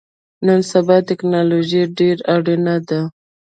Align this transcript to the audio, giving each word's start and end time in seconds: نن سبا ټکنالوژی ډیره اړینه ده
نن 0.45 0.59
سبا 0.71 0.97
ټکنالوژی 1.09 1.81
ډیره 1.97 2.21
اړینه 2.35 2.75
ده 2.87 3.01